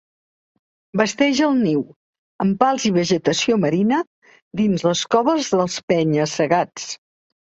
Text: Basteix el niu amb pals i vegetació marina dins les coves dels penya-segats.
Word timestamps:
Basteix 0.99 1.41
el 1.47 1.57
niu 1.65 1.83
amb 2.45 2.57
pals 2.63 2.85
i 2.89 2.91
vegetació 2.95 3.57
marina 3.65 3.99
dins 4.63 4.87
les 4.87 5.03
coves 5.17 5.53
dels 5.57 5.77
penya-segats. 5.93 6.89